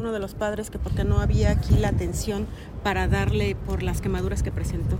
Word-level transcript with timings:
Uno 0.00 0.12
de 0.12 0.18
los 0.18 0.32
padres 0.32 0.70
que 0.70 0.78
porque 0.78 1.04
no 1.04 1.20
había 1.20 1.50
aquí 1.50 1.74
la 1.74 1.88
atención 1.88 2.46
para 2.82 3.06
darle 3.06 3.54
por 3.54 3.82
las 3.82 4.00
quemaduras 4.00 4.42
que 4.42 4.50
presentó. 4.50 4.98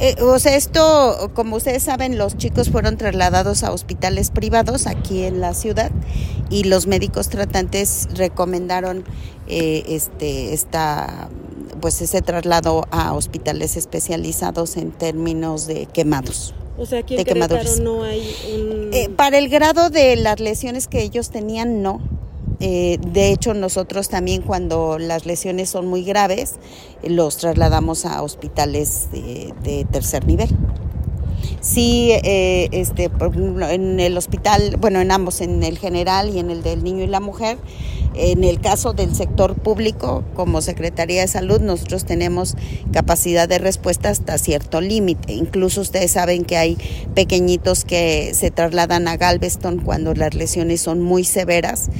Eh, 0.00 0.16
o 0.20 0.40
sea, 0.40 0.56
esto, 0.56 1.30
como 1.32 1.54
ustedes 1.54 1.84
saben, 1.84 2.18
los 2.18 2.36
chicos 2.36 2.70
fueron 2.70 2.96
trasladados 2.96 3.62
a 3.62 3.70
hospitales 3.70 4.32
privados 4.32 4.88
aquí 4.88 5.22
en 5.22 5.40
la 5.40 5.54
ciudad 5.54 5.92
y 6.50 6.64
los 6.64 6.88
médicos 6.88 7.28
tratantes 7.28 8.08
recomendaron 8.14 9.04
eh, 9.46 9.84
este, 9.86 10.52
esta, 10.52 11.28
pues 11.80 12.02
ese 12.02 12.20
traslado 12.20 12.88
a 12.90 13.14
hospitales 13.14 13.76
especializados 13.76 14.76
en 14.76 14.90
términos 14.90 15.68
de 15.68 15.86
quemados. 15.86 16.52
O 16.76 16.84
sea, 16.84 16.98
aquí 16.98 17.14
en 17.16 17.24
Querétaro 17.24 17.76
no 17.80 18.02
hay 18.02 18.34
un... 18.52 18.90
Eh, 18.92 19.08
para 19.08 19.38
el 19.38 19.48
grado 19.48 19.88
de 19.88 20.16
las 20.16 20.40
lesiones 20.40 20.88
que 20.88 21.02
ellos 21.02 21.30
tenían, 21.30 21.80
no 21.80 22.00
eh, 22.60 22.98
de 23.00 23.32
hecho, 23.32 23.54
nosotros 23.54 24.08
también 24.08 24.42
cuando 24.42 24.98
las 24.98 25.26
lesiones 25.26 25.68
son 25.68 25.86
muy 25.86 26.04
graves, 26.04 26.54
los 27.02 27.36
trasladamos 27.36 28.06
a 28.06 28.22
hospitales 28.22 29.08
de, 29.12 29.86
tercer 29.90 30.26
nivel. 30.26 30.48
Sí, 31.60 32.10
eh, 32.12 32.68
este, 32.72 33.10
en 33.70 34.00
el 34.00 34.16
hospital, 34.16 34.76
bueno, 34.80 35.00
en 35.00 35.10
ambos, 35.10 35.40
en 35.40 35.62
el 35.62 35.78
general 35.78 36.34
y 36.34 36.38
en 36.38 36.50
el 36.50 36.62
del 36.62 36.82
niño 36.82 37.04
y 37.04 37.08
la 37.08 37.20
mujer, 37.20 37.58
en 38.18 38.44
el 38.44 38.60
caso 38.60 38.94
del 38.94 39.14
sector 39.14 39.56
público, 39.56 40.24
como 40.34 40.62
Secretaría 40.62 41.20
de 41.20 41.28
Salud, 41.28 41.60
nosotros 41.60 42.06
tenemos 42.06 42.56
capacidad 42.90 43.46
de 43.46 43.58
respuesta 43.58 44.08
hasta 44.08 44.38
cierto 44.38 44.80
límite. 44.80 45.34
Incluso 45.34 45.82
ustedes 45.82 46.12
saben 46.12 46.44
que 46.44 46.56
hay 46.56 46.78
pequeñitos 47.14 47.84
que 47.84 48.32
se 48.32 48.50
trasladan 48.50 49.06
a 49.06 49.18
Galveston 49.18 49.80
cuando 49.80 50.14
las 50.14 50.34
lesiones 50.34 50.80
son 50.80 51.02
muy 51.02 51.24
severas 51.24 51.90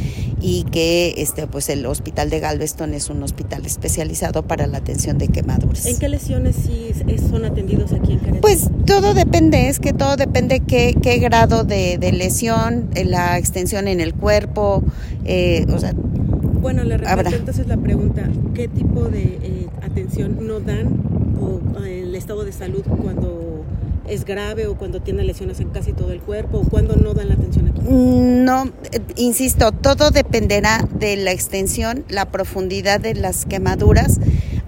y 0.41 0.65
que 0.65 1.15
este 1.19 1.47
pues 1.47 1.69
el 1.69 1.87
hospital 1.87 2.31
de 2.31 2.41
Galveston 2.41 2.95
es 2.95 3.09
un 3.09 3.23
hospital 3.23 3.65
especializado 3.65 4.43
para 4.43 4.67
la 4.67 4.79
atención 4.79 5.19
de 5.19 5.29
quemaduras. 5.29 5.87
¿En 5.87 5.99
qué 5.99 6.09
lesiones 6.09 6.57
sí 6.57 6.93
son 7.31 7.45
atendidos 7.45 7.93
aquí 7.93 8.13
en 8.13 8.19
Querétaro? 8.19 8.41
Pues 8.43 8.69
todo 8.87 9.15
depende, 9.15 9.69
es 9.69 9.79
que 9.79 9.93
todo 9.93 10.17
depende 10.17 10.61
qué, 10.61 10.95
qué 11.01 11.19
grado 11.19 11.65
de, 11.65 11.99
de 11.99 12.13
lesión, 12.13 12.91
la 13.05 13.39
extensión 13.39 13.89
en 13.89 14.01
el 14.01 14.15
cuerpo, 14.15 14.83
eh, 15.25 15.67
o 15.73 15.79
sea, 15.79 15.93
bueno, 15.95 16.83
le 16.85 16.97
repito 16.97 17.37
entonces 17.37 17.67
la 17.69 17.77
pregunta, 17.77 18.29
¿qué 18.55 18.67
tipo 18.69 19.05
de 19.05 19.39
eh, 19.43 19.67
atención 19.83 20.47
no 20.47 20.61
dan 20.61 21.01
o 21.41 21.61
eh, 21.85 22.03
el 22.03 22.15
estado 22.15 22.45
de 22.45 22.53
salud 22.53 22.83
cuando 23.03 23.65
es 24.09 24.25
grave 24.25 24.67
o 24.67 24.77
cuando 24.77 25.01
tiene 25.01 25.25
lesiones 25.25 25.61
en 25.61 25.71
casi 25.71 25.93
todo 25.93 26.13
el 26.13 26.21
cuerpo 26.21 26.59
o 26.59 26.69
cuando 26.69 26.97
no 26.97 27.15
dan 27.15 27.29
la 27.29 27.35
atención 27.35 27.69
aquí? 27.69 27.81
No, 27.89 28.67
eh, 28.93 29.01
insisto, 29.17 29.73
todo 29.73 30.11
dependerá 30.11 30.87
de 30.99 31.17
la 31.17 31.33
extensión, 31.33 32.05
la 32.09 32.31
profundidad 32.31 33.01
de 33.01 33.15
las 33.15 33.45
quemaduras. 33.45 34.19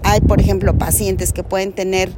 Hay, 0.03 0.21
por 0.21 0.39
ejemplo, 0.39 0.77
pacientes 0.77 1.33
que 1.33 1.43
pueden 1.43 1.73
tener, 1.73 2.09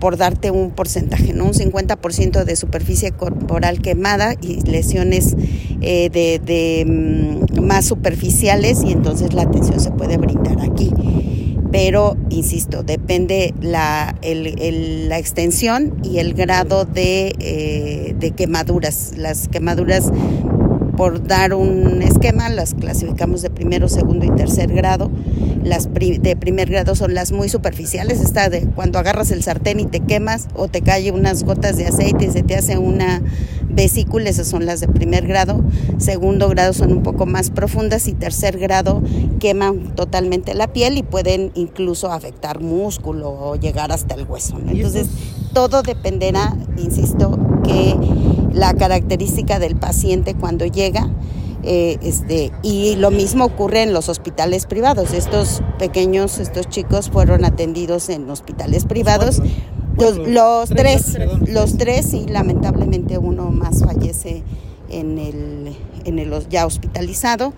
por 0.00 0.16
darte 0.16 0.50
un 0.50 0.70
porcentaje, 0.70 1.32
¿no? 1.32 1.46
un 1.46 1.52
50% 1.52 2.44
de 2.44 2.56
superficie 2.56 3.12
corporal 3.12 3.80
quemada 3.80 4.34
y 4.40 4.60
lesiones 4.62 5.36
de, 5.80 6.84
mm, 6.86 7.60
más 7.60 7.86
superficiales 7.86 8.82
y 8.84 8.92
entonces 8.92 9.32
la 9.32 9.42
atención 9.42 9.80
se 9.80 9.90
puede 9.90 10.16
brindar 10.16 10.60
aquí. 10.60 10.92
Pero, 11.76 12.16
insisto, 12.30 12.82
depende 12.82 13.52
la, 13.60 14.14
extensión 14.22 15.94
y 16.02 16.20
el 16.20 16.32
grado 16.32 16.86
de, 16.86 17.34
eh, 17.38 18.16
de 18.18 18.30
quemaduras. 18.30 19.12
Las 19.18 19.48
quemaduras 19.48 20.10
por 20.96 21.22
dar 21.26 21.52
un 21.52 22.00
esquema, 22.00 22.48
las 22.48 22.72
clasificamos 22.72 23.42
de 23.42 23.50
primero, 23.50 23.90
segundo 23.90 24.24
y 24.24 24.30
tercer 24.30 24.72
grado. 24.72 25.10
Las 25.62 25.92
de 25.92 26.36
primer 26.40 26.70
grado 26.70 26.94
son 26.94 27.12
las 27.12 27.32
muy 27.32 27.50
superficiales, 27.50 28.20
está 28.20 28.48
de 28.48 28.62
cuando 28.74 28.98
agarras 28.98 29.30
el 29.30 29.42
sartén 29.42 29.78
y 29.78 29.84
te 29.84 30.00
quemas 30.00 30.48
o 30.54 30.68
te 30.68 30.80
cae 30.80 31.10
unas 31.10 31.44
gotas 31.44 31.76
de 31.76 31.86
aceite 31.86 32.24
y 32.24 32.30
se 32.30 32.42
te 32.42 32.54
hace 32.54 32.78
una 32.78 33.20
vesícula, 33.86 34.28
esas 34.28 34.48
son 34.48 34.66
las 34.66 34.80
de 34.80 34.88
primer 34.88 35.28
grado. 35.28 35.60
Segundo 35.98 36.48
grado 36.48 36.72
son 36.72 36.90
un 36.90 37.02
poco 37.04 37.24
más 37.24 37.50
profundas 37.50 38.08
y 38.08 38.14
tercer 38.14 38.58
grado 38.58 39.00
queman 39.38 39.94
totalmente 39.94 40.54
la 40.54 40.66
piel 40.72 40.98
y 40.98 41.04
pueden 41.04 41.52
incluso 41.54 42.10
afectar 42.10 42.60
músculo 42.60 43.30
o 43.30 43.54
llegar 43.54 43.92
hasta 43.92 44.16
el 44.16 44.26
hueso. 44.28 44.58
Entonces, 44.66 45.06
todo 45.52 45.82
dependerá, 45.82 46.56
insisto, 46.76 47.38
que 47.62 47.94
la 48.52 48.74
característica 48.74 49.60
del 49.60 49.76
paciente 49.76 50.34
cuando 50.34 50.66
llega. 50.66 51.08
Eh, 51.68 51.98
este, 52.02 52.52
y 52.62 52.94
lo 52.96 53.10
mismo 53.10 53.44
ocurre 53.44 53.82
en 53.82 53.92
los 53.92 54.08
hospitales 54.08 54.66
privados. 54.66 55.12
Estos 55.12 55.62
pequeños, 55.78 56.38
estos 56.38 56.68
chicos 56.68 57.10
fueron 57.10 57.44
atendidos 57.44 58.08
en 58.08 58.28
hospitales 58.30 58.84
privados. 58.84 59.40
Los, 59.96 60.68
tres, 60.68 61.18
los 61.46 61.78
tres 61.78 62.12
y 62.12 62.26
lamentablemente 62.26 63.18
uno 63.18 63.50
más 63.50 63.82
fallece 63.82 64.42
en 64.90 65.18
el, 65.18 65.76
en 66.04 66.18
el 66.18 66.48
ya 66.48 66.66
hospitalizado. 66.66 67.54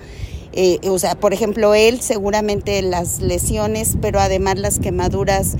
Eh, 0.52 0.78
o 0.88 0.98
sea, 0.98 1.14
por 1.14 1.32
ejemplo, 1.32 1.74
él 1.74 2.00
seguramente 2.00 2.80
las 2.82 3.20
lesiones, 3.20 3.96
pero 4.00 4.20
además 4.20 4.58
las 4.58 4.78
quemaduras. 4.78 5.56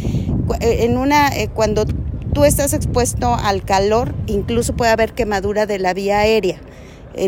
Eh, 0.61 0.85
en 0.85 0.97
una, 0.97 1.31
cuando 1.55 1.85
tú 2.33 2.45
estás 2.45 2.73
expuesto 2.73 3.35
al 3.35 3.65
calor, 3.65 4.15
incluso 4.27 4.75
puede 4.75 4.93
haber 4.93 5.13
quemadura 5.13 5.67
de 5.67 5.79
la 5.79 5.95
vía 5.95 6.21
aérea. 6.21 6.61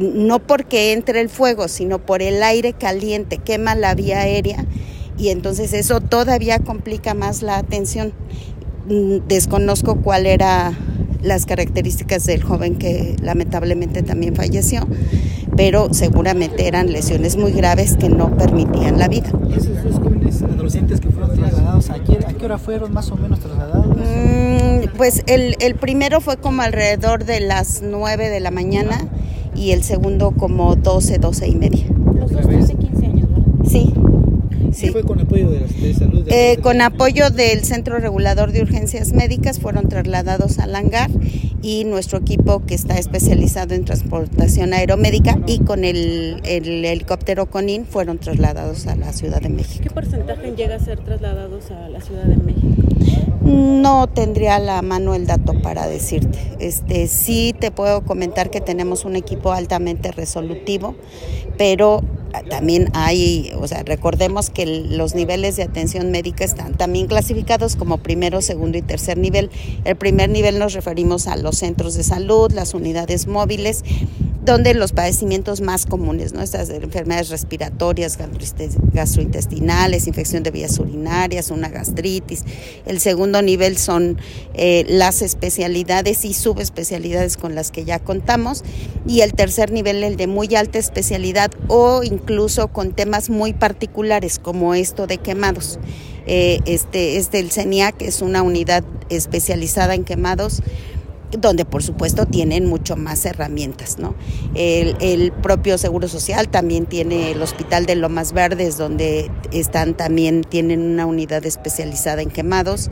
no 0.01 0.39
porque 0.39 0.93
entre 0.93 1.21
el 1.21 1.29
fuego, 1.29 1.67
sino 1.67 1.99
por 1.99 2.23
el 2.23 2.43
aire 2.43 2.73
caliente, 2.73 3.39
quema 3.39 3.75
la 3.75 3.95
vía 3.95 4.21
aérea 4.21 4.65
y 5.21 5.29
entonces 5.29 5.75
eso 5.75 6.01
todavía 6.01 6.59
complica 6.61 7.13
más 7.13 7.43
la 7.43 7.59
atención. 7.59 8.15
Mm, 8.91 9.29
desconozco 9.29 9.97
cuál 10.03 10.27
era 10.27 10.73
las 11.23 11.47
características 11.47 12.25
del 12.27 12.43
joven 12.43 12.75
que 12.75 13.15
lamentablemente 13.23 14.03
también 14.03 14.35
falleció, 14.35 14.81
pero 15.57 15.95
seguramente 15.95 16.67
eran 16.67 16.91
lesiones 16.93 17.37
muy 17.37 17.53
graves 17.53 17.97
que 17.97 18.09
no 18.09 18.37
permitían 18.37 18.99
la 18.99 19.07
vida. 19.07 19.31
¿Y 19.49 19.53
esos 19.53 19.85
dos 19.85 19.95
jóvenes 20.01 20.43
adolescentes 20.43 21.01
que 21.01 21.11
fueron 21.11 21.37
trasladados, 21.37 21.91
¿a 21.91 22.03
qué, 22.03 22.45
hora 22.45 22.59
fueron 22.59 22.93
más 22.93 23.13
o 23.13 23.17
menos 23.17 23.39
trasladados? 23.39 23.87
Mm, 23.97 24.97
pues 24.97 25.23
el, 25.29 25.55
el 25.61 25.77
primero 25.77 26.21
fue 26.21 26.37
como 26.39 26.63
alrededor 26.63 27.25
de 27.25 27.39
las 27.39 27.83
9 27.85 28.29
de 28.29 28.41
la 28.41 28.51
mañana 28.51 29.07
y 29.55 29.71
el 29.71 29.85
segundo 29.85 30.33
como 30.33 30.75
12, 30.75 31.19
12 31.19 31.49
y 31.49 31.55
media. 31.55 31.87
Los 32.13 32.33
dos 32.33 32.69
de 32.69 32.75
15 32.75 33.07
años, 33.07 33.29
¿verdad? 33.31 33.45
Sí. 33.69 33.95
Sí. 34.73 34.89
fue 34.91 35.03
con 35.03 35.21
apoyo 35.21 35.51
de, 35.51 35.61
de 35.61 35.95
salud? 35.95 36.25
eh, 36.29 36.59
con 36.63 36.81
apoyo 36.81 37.31
del 37.31 37.65
Centro 37.65 37.99
Regulador 37.99 38.53
de 38.53 38.63
Urgencias 38.63 39.13
Médicas 39.13 39.59
fueron 39.59 39.89
trasladados 39.89 40.59
al 40.59 40.75
hangar 40.75 41.11
y 41.63 41.85
nuestro 41.85 42.19
equipo 42.19 42.65
que 42.67 42.75
está 42.75 42.99
especializado 42.99 43.75
en 43.75 43.85
transportación 43.85 44.73
aeromédica 44.73 45.39
y 45.47 45.59
con 45.61 45.85
el, 45.85 46.41
el 46.45 46.85
helicóptero 46.85 47.47
CONIN 47.47 47.85
fueron 47.85 48.19
trasladados 48.19 48.87
a 48.87 48.97
la 48.97 49.13
Ciudad 49.13 49.41
de 49.41 49.49
México. 49.51 49.83
¿Qué 49.83 49.91
porcentaje 49.91 50.53
llega 50.57 50.77
a 50.77 50.81
ser 50.81 51.01
trasladados 51.01 51.71
a 51.71 51.89
la 51.89 52.01
Ciudad 52.01 52.25
de 52.25 52.37
México? 52.37 52.67
No 53.43 54.07
tendría 54.07 54.57
a 54.57 54.61
la 54.61 54.81
mano 54.83 55.15
el 55.15 55.27
dato 55.27 55.61
para 55.61 55.89
decirte. 55.89 56.39
Este, 56.61 57.09
sí 57.09 57.55
te 57.59 57.71
puedo 57.71 58.03
comentar 58.03 58.51
que 58.51 58.61
tenemos 58.61 59.05
un 59.05 59.17
equipo 59.17 59.53
altamente 59.53 60.13
resolutivo, 60.13 60.95
pero 61.59 62.03
también 62.49 62.91
hay, 62.95 63.53
o 63.57 63.67
sea, 63.67 63.83
recordemos 63.83 64.51
que 64.51 64.67
los 64.67 65.15
niveles 65.15 65.57
de 65.57 65.63
atención 65.63 66.11
médica 66.11 66.45
están 66.45 66.75
también 66.77 67.07
clasificados 67.07 67.77
como 67.77 67.99
primero, 67.99 68.43
segundo 68.43 68.79
y 68.79 68.83
tercer 68.83 69.19
nivel. 69.19 69.51
El 69.85 69.97
primer 69.97 70.31
nivel 70.31 70.59
nos 70.59 70.73
referimos 70.73 71.27
a 71.27 71.37
los 71.37 71.57
centros 71.57 71.95
de 71.95 72.05
salud, 72.05 72.53
las 72.53 72.75
unidades 72.75 73.27
móviles 73.27 73.85
donde 74.51 74.75
los 74.75 74.93
padecimientos 74.93 75.61
más 75.61 75.87
comunes, 75.87 76.33
¿no? 76.33 76.43
Estas 76.43 76.71
enfermedades 76.71 77.31
respiratorias, 77.31 78.19
gastrointestinales, 78.93 80.07
infección 80.07 80.43
de 80.43 80.51
vías 80.51 80.79
urinarias, 80.79 81.51
una 81.51 81.69
gastritis. 81.69 82.45
El 82.85 83.01
segundo 83.01 83.43
nivel 83.43 83.79
son 83.79 84.19
eh, 84.55 84.85
las 84.89 85.23
especialidades 85.23 86.25
y 86.25 86.35
subespecialidades 86.35 87.37
con 87.37 87.55
las 87.55 87.71
que 87.71 87.85
ya 87.85 88.01
contamos. 88.01 88.65
Y 89.07 89.21
el 89.21 89.35
tercer 89.35 89.71
nivel, 89.71 90.03
el 90.03 90.17
de 90.17 90.27
muy 90.27 90.55
alta 90.57 90.79
especialidad 90.79 91.53
o 91.69 92.03
incluso 92.03 92.69
con 92.69 92.93
temas 92.93 93.31
muy 93.31 93.53
particulares 93.53 94.39
como 94.39 94.75
esto 94.75 95.07
de 95.07 95.19
quemados. 95.19 95.79
Eh, 96.27 96.61
este, 96.67 97.17
este, 97.17 97.39
el 97.41 97.51
CENIAC 97.51 98.03
es 98.03 98.21
una 98.21 98.43
unidad 98.43 98.85
especializada 99.09 99.95
en 99.95 100.05
quemados 100.05 100.63
donde 101.39 101.65
por 101.65 101.83
supuesto 101.83 102.27
tienen 102.27 102.67
mucho 102.67 102.97
más 102.97 103.25
herramientas, 103.25 103.99
¿no? 103.99 104.15
El, 104.55 105.33
propio 105.43 105.79
Seguro 105.79 106.09
Social 106.09 106.49
también 106.49 106.87
tiene 106.87 107.31
el 107.31 107.43
Hospital 107.43 107.87
de 107.87 107.95
Lomas 107.95 108.33
Verdes, 108.33 108.77
donde 108.77 109.31
están 109.53 109.97
también, 109.97 110.43
tienen 110.43 110.81
una 110.81 111.07
unidad 111.07 111.45
especializada 111.47 112.23
en 112.23 112.31
quemados. 112.31 112.91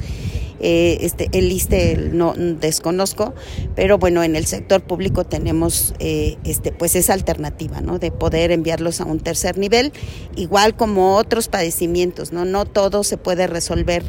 Eh, 0.60 0.98
este, 1.02 1.28
el 1.32 1.52
ISTE 1.52 2.10
no 2.12 2.34
desconozco, 2.34 3.32
pero 3.76 3.98
bueno, 3.98 4.24
en 4.24 4.34
el 4.34 4.44
sector 4.44 4.82
público 4.82 5.24
tenemos 5.24 5.94
eh, 6.00 6.36
este, 6.42 6.72
pues 6.72 6.96
esa 6.96 7.12
alternativa, 7.12 7.80
¿no? 7.80 7.98
De 7.98 8.10
poder 8.10 8.50
enviarlos 8.50 9.00
a 9.00 9.04
un 9.04 9.20
tercer 9.20 9.56
nivel, 9.56 9.92
igual 10.34 10.74
como 10.74 11.16
otros 11.16 11.48
padecimientos, 11.48 12.32
¿no? 12.32 12.44
No 12.44 12.64
todo 12.64 13.04
se 13.04 13.16
puede 13.18 13.46
resolver 13.46 14.02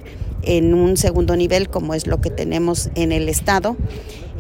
en 0.43 0.73
un 0.73 0.97
segundo 0.97 1.35
nivel 1.35 1.69
como 1.69 1.93
es 1.93 2.07
lo 2.07 2.21
que 2.21 2.29
tenemos 2.29 2.89
en 2.95 3.11
el 3.11 3.29
estado. 3.29 3.75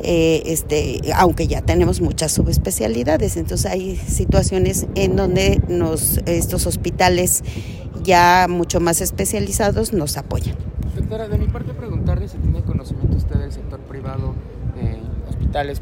Eh, 0.01 0.43
este, 0.45 1.01
aunque 1.15 1.47
ya 1.47 1.61
tenemos 1.61 1.99
muchas 1.99 2.31
subespecialidades, 2.31 3.35
entonces 3.35 3.69
hay 3.69 3.97
situaciones 3.97 4.87
en 4.95 5.17
donde 5.17 5.61
nos, 5.67 6.19
estos 6.25 6.67
hospitales 6.67 7.43
ya 8.03 8.47
mucho 8.49 8.79
más 8.79 9.01
especializados 9.01 9.91
nos 9.91 10.15
apoyan. 10.15 10.55
Doctora, 10.95 11.27
de 11.27 11.37
mi 11.37 11.47
parte 11.47 11.73
preguntarle 11.73 12.27
si 12.27 12.37
tiene 12.37 12.61
conocimiento 12.61 13.17
usted 13.17 13.35
del 13.35 13.51
sector 13.51 13.79
privado 13.81 14.35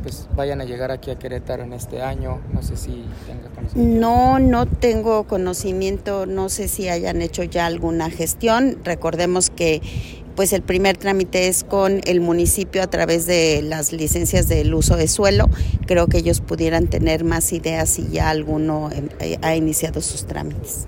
pues 0.02 0.28
vayan 0.36 0.62
a 0.62 0.66
llegar 0.66 0.92
aquí 0.92 1.12
a 1.12 1.20
Querétaro 1.20 1.64
en 1.64 1.74
este 1.74 2.02
año, 2.02 2.40
no 2.54 2.62
sé 2.62 2.78
si 2.78 3.06
tenga 3.26 3.50
conocimiento. 3.50 4.00
No, 4.00 4.40
no 4.40 4.66
tengo 4.66 5.26
conocimiento, 5.26 6.26
no 6.26 6.50
sé 6.50 6.68
si 6.68 6.90
hayan 6.90 7.22
hecho 7.22 7.44
ya 7.44 7.66
alguna 7.66 8.10
gestión, 8.10 8.78
recordemos 8.84 9.50
que 9.50 9.82
pues 10.36 10.54
el 10.54 10.62
primer 10.62 10.98
trámite 10.98 11.48
es 11.48 11.64
con 11.64 12.02
el 12.06 12.22
municipio 12.22 12.84
a 12.84 12.88
través 12.88 13.26
de 13.26 13.62
las 13.64 13.92
licencias 13.92 14.48
del 14.48 14.72
uso 14.76 14.96
de 14.96 15.08
suelo. 15.08 15.50
Creo 15.88 16.06
que 16.06 16.20
ellos 16.20 16.42
pudieran 16.42 16.86
tener 16.86 17.24
más 17.24 17.52
ideas 17.54 17.90
si 17.90 18.08
ya 18.10 18.30
alguno 18.30 18.92
eh, 19.20 19.40
ha 19.42 19.56
iniciado 19.56 20.00
sus 20.00 20.28
trámites. 20.28 20.88